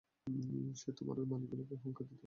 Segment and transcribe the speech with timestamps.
[0.75, 2.19] সে তোমার ঐ মালীগুলোকে হুংকার দিতে পারে।